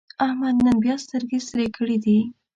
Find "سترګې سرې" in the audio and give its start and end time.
1.05-1.67